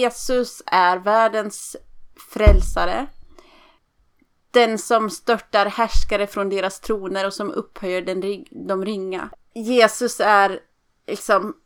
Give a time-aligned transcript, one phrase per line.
[0.00, 1.76] Jesus är världens
[2.32, 3.06] frälsare.
[4.50, 9.30] Den som störtar härskare från deras troner och som upphöjer den, de ringa.
[9.54, 10.60] Jesus är
[11.06, 11.56] liksom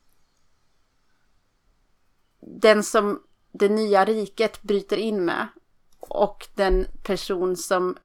[2.41, 5.49] den som det nya riket bryter in med.
[6.01, 7.97] Och den person som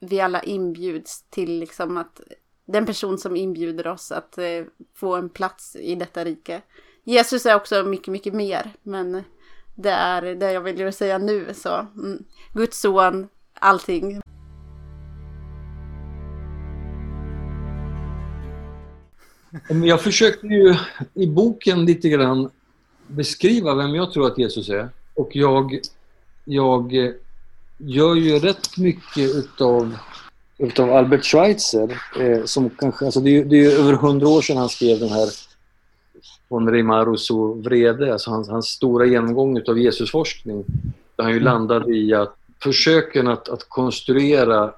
[0.00, 2.20] vi alla inbjuds till liksom att
[2.66, 6.62] den person som inbjuder oss att eh, få en plats i detta rike.
[7.04, 9.24] Jesus är också mycket, mycket mer, men
[9.76, 11.46] det är det jag vill säga nu.
[11.54, 12.24] Så, mm.
[12.52, 14.20] Guds son, allting.
[19.68, 20.74] Jag försökte ju
[21.14, 22.50] i boken lite grann
[23.06, 24.88] beskriva vem jag tror att Jesus är.
[25.14, 25.80] Och jag,
[26.44, 27.12] jag eh,
[27.78, 29.96] gör ju rätt mycket utav,
[30.58, 32.02] utav Albert Schweitzer.
[32.20, 35.08] Eh, som kanske, alltså det, är, det är över hundra år sedan han skrev den
[35.08, 35.28] här
[36.48, 40.64] von Rimaruso vrede, alltså hans, hans stora genomgång utav Jesusforskning.
[41.16, 41.44] Där han ju mm.
[41.44, 44.74] landade i att försöken att, att konstruera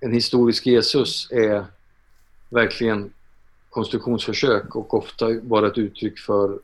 [0.00, 1.64] en historisk Jesus är
[2.50, 3.12] verkligen
[3.70, 6.58] konstruktionsförsök och ofta bara ett uttryck för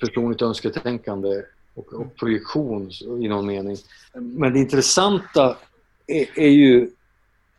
[0.00, 1.42] personligt önsketänkande
[1.74, 3.76] och, och projektion i någon mening.
[4.14, 5.56] Men det intressanta
[6.06, 6.90] är, är ju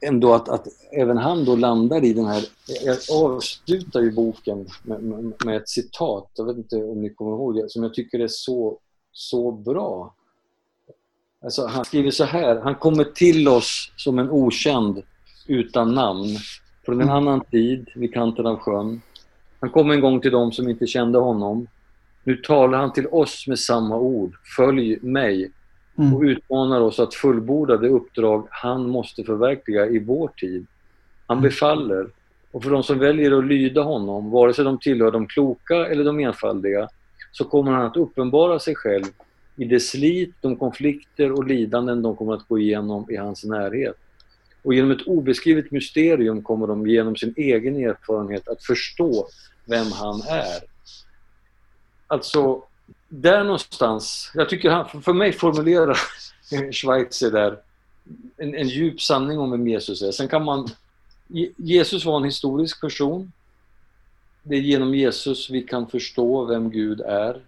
[0.01, 2.43] ändå att, att, även han då landar i den här...
[2.85, 7.31] Jag avslutar ju boken med, med, med, ett citat, jag vet inte om ni kommer
[7.31, 8.77] ihåg det, som jag tycker är så,
[9.11, 10.15] så bra.
[11.43, 15.03] Alltså, han skriver så här, han kommer till oss som en okänd
[15.47, 16.37] utan namn
[16.85, 19.01] från en annan tid vid kanten av sjön.
[19.59, 21.67] Han kom en gång till dem som inte kände honom.
[22.23, 24.35] Nu talar han till oss med samma ord.
[24.55, 25.51] Följ mig.
[25.99, 26.13] Mm.
[26.13, 30.65] Och utmanar oss att fullborda det uppdrag han måste förverkliga i vår tid.
[31.27, 31.49] Han mm.
[31.49, 32.07] befaller.
[32.51, 36.03] Och för de som väljer att lyda honom, vare sig de tillhör de kloka eller
[36.03, 36.89] de enfaldiga,
[37.31, 39.05] så kommer han att uppenbara sig själv
[39.55, 43.95] i det slit, de konflikter och lidanden de kommer att gå igenom i hans närhet.
[44.63, 49.27] Och genom ett obeskrivet mysterium kommer de genom sin egen erfarenhet att förstå
[49.65, 50.59] vem han är.
[52.07, 52.63] Alltså,
[53.09, 55.97] där någonstans, jag tycker han, för mig formulerar
[56.71, 57.59] Schweitzer där
[58.37, 60.11] en, en djup sanning om vem Jesus är.
[60.11, 60.69] Sen kan man,
[61.57, 63.31] Jesus var en historisk person.
[64.43, 67.41] Det är genom Jesus vi kan förstå vem Gud är.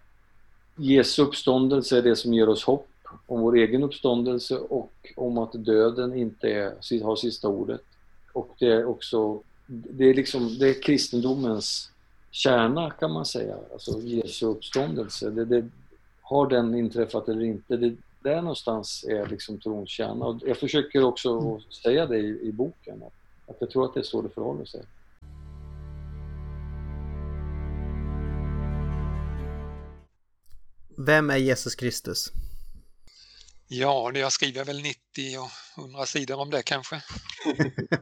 [0.75, 2.87] Jesu uppståndelse är det som ger oss hopp
[3.25, 7.81] om vår egen uppståndelse och om att döden inte är, har sista ordet.
[8.33, 11.90] Och det är också, det är liksom, det är kristendomens
[12.31, 15.29] kärna kan man säga, alltså Jesu uppståndelse.
[15.29, 15.69] Det, det,
[16.21, 17.77] har den inträffat eller inte?
[17.77, 20.25] Det, där någonstans är liksom trons kärna.
[20.25, 21.61] Och jag försöker också mm.
[21.61, 23.13] säga det i, i boken, att,
[23.49, 24.83] att jag tror att det är så det förhåller sig.
[30.97, 32.31] Vem är Jesus Kristus?
[33.67, 34.97] Ja, jag skriver väl 90
[35.39, 37.01] och 100 sidor om det kanske.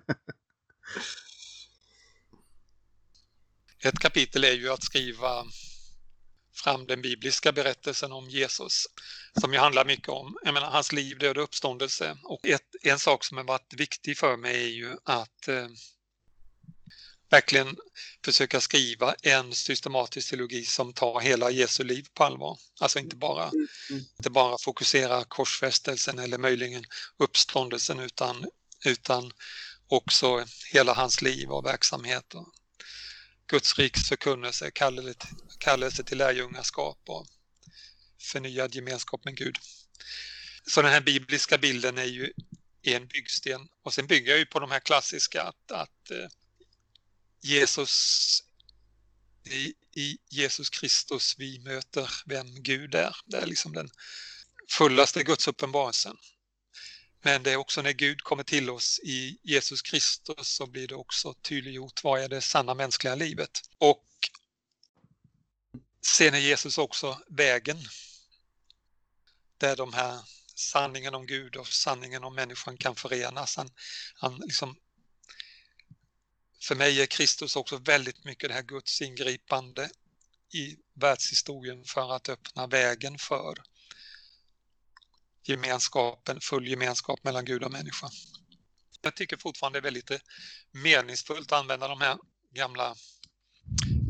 [3.83, 5.45] Ett kapitel är ju att skriva
[6.53, 8.87] fram den bibliska berättelsen om Jesus
[9.39, 12.17] som ju handlar mycket om menar, hans liv, död och uppståndelse.
[12.23, 15.67] Och ett, en sak som har varit viktig för mig är ju att eh,
[17.29, 17.77] verkligen
[18.25, 22.57] försöka skriva en systematisk teologi som tar hela Jesu liv på allvar.
[22.79, 24.03] Alltså inte bara, mm, mm.
[24.17, 26.85] inte bara fokusera korsfästelsen eller möjligen
[27.17, 28.45] uppståndelsen utan,
[28.85, 29.31] utan
[29.87, 32.33] också hela hans liv och verksamhet.
[32.35, 32.53] Och
[33.49, 35.13] Guds riks förkunnelse, kallelse,
[35.59, 37.27] kallelse till lärjungaskap och
[38.21, 39.57] förnyad gemenskap med Gud.
[40.67, 42.33] Så den här bibliska bilden är ju
[42.81, 46.27] en byggsten och sen bygger jag ju på de här klassiska att, att eh,
[47.41, 48.43] Jesus
[49.45, 53.15] i, i Jesus Kristus vi möter vem Gud är.
[53.25, 53.89] Det är liksom den
[54.71, 56.17] fullaste Guds uppenbarelsen.
[57.21, 60.95] Men det är också när Gud kommer till oss i Jesus Kristus så blir det
[60.95, 63.61] också tydliggjort vad är det sanna mänskliga livet.
[63.77, 64.05] Och
[66.01, 67.77] sen är Jesus också vägen.
[69.57, 70.19] Där de här
[70.55, 73.57] sanningen om Gud och sanningen om människan kan förenas.
[73.57, 73.69] Han,
[74.15, 74.75] han liksom
[76.61, 79.89] för mig är Kristus också väldigt mycket det här Guds ingripande
[80.53, 83.63] i världshistorien för att öppna vägen för
[85.49, 88.09] gemenskapen, full gemenskap mellan Gud och människa.
[89.01, 90.19] Jag tycker fortfarande det är väldigt eh,
[90.71, 92.17] meningsfullt att använda de här
[92.53, 92.95] gamla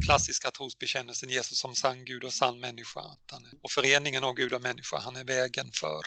[0.06, 3.02] klassiska trosbekännelsen Jesus som sann Gud och sann människa.
[3.62, 6.02] Och föreningen av Gud och människa, han är vägen för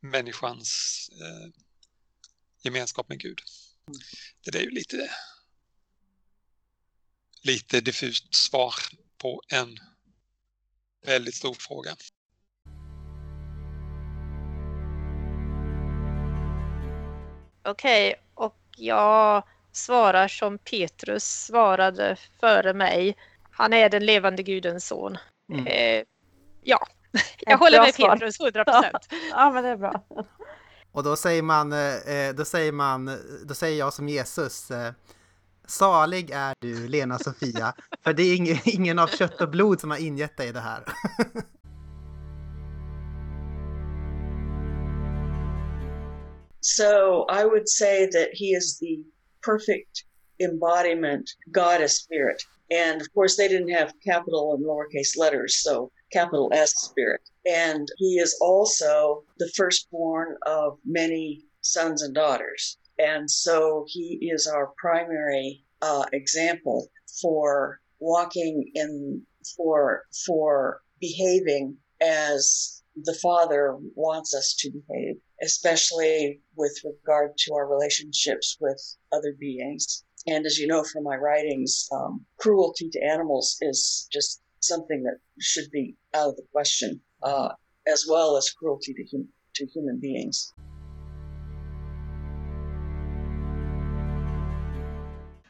[0.00, 1.50] människans eh,
[2.62, 3.40] gemenskap med Gud.
[4.44, 5.10] Det är ju lite
[7.42, 8.74] lite diffust svar
[9.18, 9.78] på en
[11.06, 11.96] väldigt stor fråga.
[17.66, 19.42] Okej, okay, och jag
[19.72, 23.16] svarar som Petrus svarade före mig.
[23.50, 25.18] Han är den levande Gudens son.
[25.52, 25.66] Mm.
[25.66, 26.04] Eh,
[26.62, 26.86] ja,
[27.40, 28.12] jag Ett håller med svar.
[28.12, 29.08] Petrus 100 procent.
[29.30, 30.04] ja, men det är bra.
[30.92, 34.92] Och då säger man, eh, då säger man, då säger jag som Jesus, eh,
[35.66, 37.74] salig är du Lena Sofia,
[38.04, 40.84] för det är ingen, ingen av kött och blod som har ingett dig det här.
[46.68, 49.04] So I would say that he is the
[49.40, 50.04] perfect
[50.40, 52.42] embodiment, God as spirit.
[52.72, 57.20] And of course, they didn't have capital and lowercase letters, so capital S spirit.
[57.48, 62.78] And he is also the firstborn of many sons and daughters.
[62.98, 66.88] And so he is our primary uh, example
[67.22, 69.22] for walking in,
[69.56, 77.66] for, for behaving as the Father wants us to behave, especially with regard to our
[77.68, 78.80] relationships with
[79.12, 80.04] other beings.
[80.26, 85.18] And as you know from my writings, um, cruelty to animals is just something that
[85.40, 87.50] should be out of the question, uh,
[87.86, 90.52] as well as cruelty to, hum- to human beings.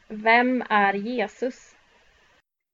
[0.09, 1.75] Vem är Jesus?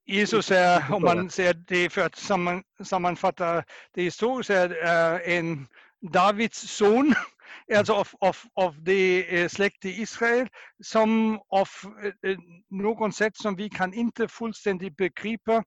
[0.06, 5.68] Jesus är, om man ser det för att samman, sammanfatta det historiskt, är en
[6.12, 7.16] Davids son,
[7.76, 10.48] alltså av, av, av det eh, släkt i Israel,
[10.84, 11.68] som av
[12.04, 12.38] eh, eh,
[12.70, 15.64] något sätt som vi kan inte fullständigt begripa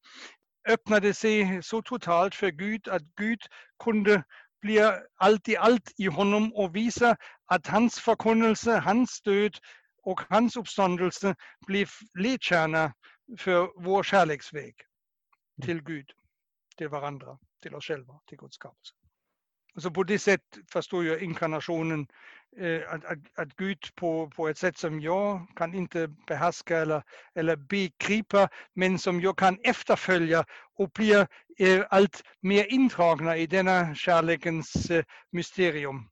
[0.69, 3.39] öppnade sig så totalt för Gud att Gud
[3.85, 4.25] kunde
[4.61, 7.17] bli allt i allt i honom och visa
[7.47, 9.57] att hans förkunnelse, hans död
[10.03, 11.35] och hans uppståndelse
[11.67, 11.89] blev
[12.19, 12.93] ledstjärna
[13.39, 14.75] för vår kärleksväg
[15.63, 16.11] till Gud,
[16.77, 19.06] till varandra, till oss själva, till Guds skapelse.
[19.79, 22.07] Så på det sättet förstår jag inkarnationen,
[22.61, 27.03] eh, att, att, att, Gud på, på ett sätt som jag kan inte behärska eller,
[27.35, 30.45] eller begripa, men som jag kan efterfölja
[30.79, 31.27] och blir
[31.59, 36.09] eh, allt mer indragna i denna kärlekens eh, mysterium.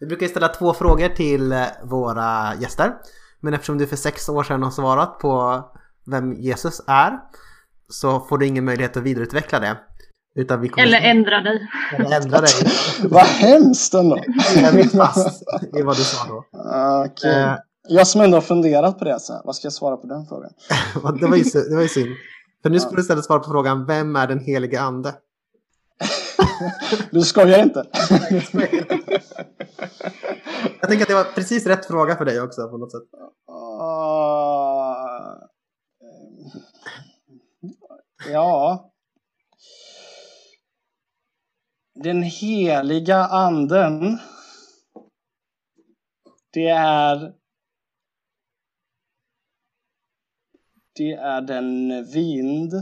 [0.00, 2.92] Vi brukar ställa två frågor till eh, våra gäster.
[3.40, 5.64] Men eftersom du för sex år sedan har svarat på
[6.06, 7.18] vem Jesus är
[7.90, 9.76] så får du ingen möjlighet att vidareutveckla det.
[10.34, 10.86] Utan vi kommer...
[10.86, 11.68] Eller ändra dig.
[11.98, 12.50] Eller ändra dig.
[13.02, 14.18] Vad hemskt ändå.
[14.56, 15.42] Jag vet fast
[15.78, 16.44] i vad du sa då.
[17.04, 17.42] Okay.
[17.42, 17.54] Uh,
[17.88, 20.26] jag som ändå har funderat på det, så här, vad ska jag svara på den
[20.26, 20.50] frågan?
[21.20, 22.16] det, var ju, det var ju synd.
[22.62, 25.14] För nu skulle du istället svara på frågan, vem är den helige ande?
[27.10, 27.86] du skojar inte?
[30.80, 33.02] jag tänker att det var precis rätt fråga för dig också på något sätt.
[33.50, 33.90] Uh,
[38.26, 38.90] ja.
[41.94, 44.18] Den heliga anden.
[46.52, 47.34] Det är
[50.94, 52.72] det är den vind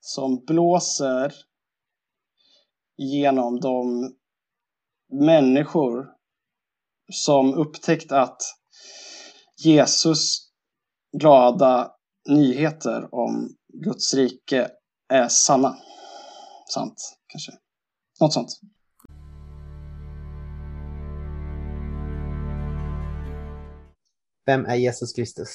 [0.00, 1.32] som blåser
[2.96, 4.10] genom de
[5.12, 6.14] människor
[7.12, 8.42] som upptäckt att
[9.64, 10.52] Jesus
[11.18, 11.94] glada
[12.28, 14.70] nyheter om Guds rike
[15.08, 15.76] är sanna.
[16.68, 16.94] Sant,
[17.26, 17.52] kanske.
[18.20, 18.48] Något sånt.
[24.46, 25.48] Vem är Jesus Kristus?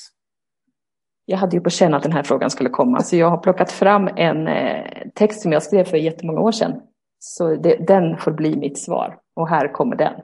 [1.26, 3.72] Jag hade ju på känn att den här frågan skulle komma, så jag har plockat
[3.72, 6.82] fram en eh, text som jag skrev för jättemånga år sedan.
[7.20, 9.20] Så det, den får bli mitt svar.
[9.36, 10.22] Och här kommer den.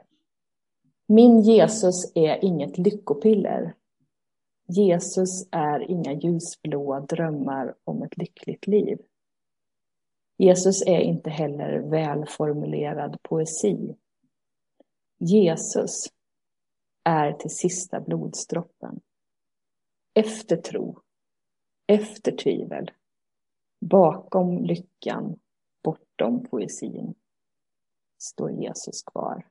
[1.08, 3.74] Min Jesus är inget lyckopiller.
[4.66, 8.98] Jesus är inga ljusblåa drömmar om ett lyckligt liv.
[10.36, 13.96] Jesus är inte heller välformulerad poesi.
[15.18, 16.06] Jesus
[17.04, 19.00] är till sista blodsdroppen.
[20.14, 21.00] Efter tro,
[21.86, 22.90] efter tvivel,
[23.80, 25.40] bakom lyckan,
[25.82, 27.14] bortom poesin,
[28.18, 29.46] står Jesus kvar.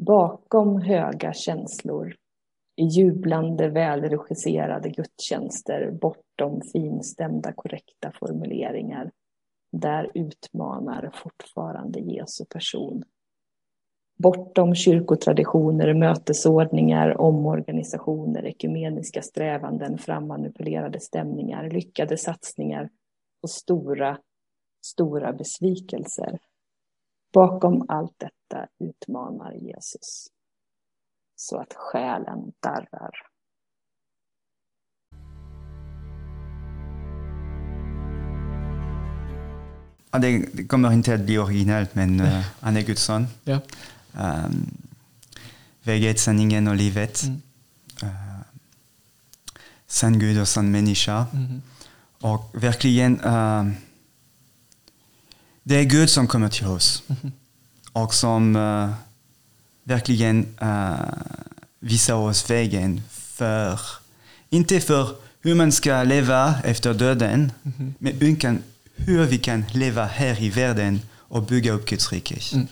[0.00, 2.16] Bakom höga känslor,
[2.76, 9.10] jublande välregisserade gudstjänster, bortom finstämda korrekta formuleringar,
[9.72, 13.04] där utmanar fortfarande Jesu person.
[14.18, 22.90] Bortom kyrkotraditioner, mötesordningar, omorganisationer, ekumeniska strävanden, frammanipulerade stämningar, lyckade satsningar
[23.42, 24.18] och stora,
[24.86, 26.38] stora besvikelser.
[27.32, 30.35] Bakom allt detta utmanar Jesus
[31.36, 33.26] så att själen darrar.
[40.16, 40.18] ja,
[40.52, 43.26] det, kommer inte att bli originellt, men uh, han är Guds son.
[43.44, 43.60] Ja.
[44.12, 44.70] Um,
[45.82, 47.22] vägen, sanningen och livet.
[47.22, 47.42] Mm.
[48.02, 48.40] Uh,
[49.86, 51.26] sann Gud och sann människa.
[51.32, 51.62] Mhm.
[52.20, 53.70] Och verkligen, uh,
[55.62, 57.02] det är Gud som kommer till oss.
[57.06, 57.32] Mhm.
[57.92, 58.92] Och som uh,
[59.86, 60.94] verkligen uh,
[61.80, 63.80] visar oss vägen för,
[64.50, 67.94] inte för hur man ska leva efter döden, Mhm.
[67.98, 68.12] men
[68.96, 72.38] hur, vi kan leva här i världen och bygga upp Guds rike.
[72.54, 72.66] Mm.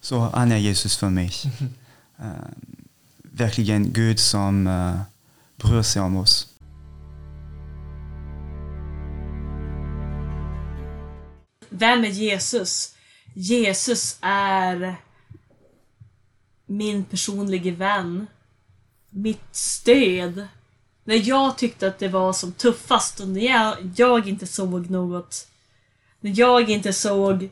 [0.00, 1.30] Så han är Jesus för mig.
[2.20, 2.26] Uh,
[3.22, 5.00] verkligen Gud som uh,
[5.56, 6.48] bryr sig om oss.
[11.68, 12.94] Vem är Jesus?
[13.34, 14.96] Jesus är
[16.68, 18.26] min personliga vän.
[19.10, 20.48] Mitt stöd.
[21.04, 25.48] När jag tyckte att det var som tuffast och när jag, jag inte såg något.
[26.20, 27.50] När jag inte såg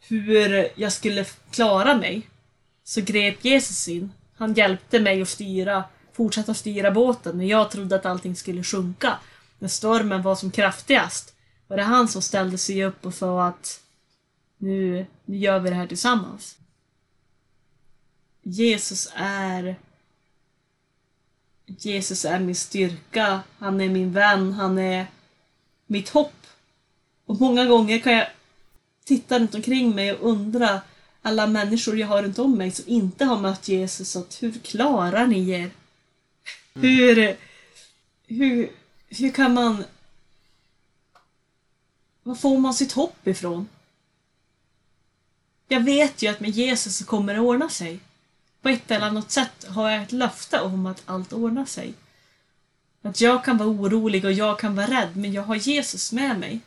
[0.00, 2.28] hur jag skulle klara mig.
[2.84, 4.12] Så grep Jesus in.
[4.36, 9.18] Han hjälpte mig att styra, fortsätta styra båten när jag trodde att allting skulle sjunka.
[9.58, 11.34] När stormen var som kraftigast
[11.68, 13.80] var det han som ställde sig upp och sa att
[14.58, 16.58] nu, nu gör vi det här tillsammans.
[18.42, 19.76] Jesus är
[21.66, 25.06] Jesus är min styrka, han är min vän, han är
[25.86, 26.46] mitt hopp.
[27.26, 28.26] Och många gånger kan jag
[29.04, 30.80] titta runt omkring mig och undra
[31.22, 35.26] alla människor jag har runt om mig som inte har mött Jesus, att hur klarar
[35.26, 35.70] ni er?
[36.74, 37.36] Hur,
[38.26, 38.70] hur,
[39.08, 39.84] hur kan man...
[42.22, 43.68] Var får man sitt hopp ifrån?
[45.68, 48.00] Jag vet ju att med Jesus så kommer det ordna sig.
[48.62, 51.94] På ett eller annat sätt har jag ett löfte om att allt ordnar sig.
[53.02, 56.38] Att jag kan vara orolig och jag kan vara rädd, men jag har Jesus med
[56.38, 56.60] mig.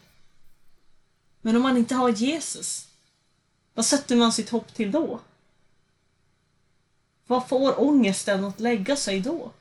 [1.42, 2.88] Men om man inte har Jesus,
[3.74, 5.20] vad sätter man sitt hopp till då?
[7.28, 9.52] Vad får ångesten att lägga sig då?